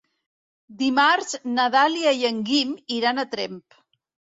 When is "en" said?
2.33-2.41